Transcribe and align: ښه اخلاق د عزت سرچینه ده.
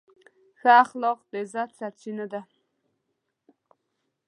ښه 0.59 0.71
اخلاق 0.83 1.19
د 1.31 1.33
عزت 1.41 1.69
سرچینه 1.79 2.25
ده. 2.33 2.41